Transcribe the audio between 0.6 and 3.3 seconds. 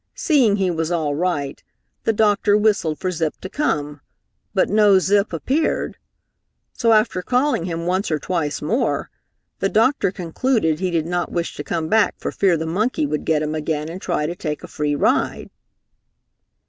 was all right, the doctor whistled for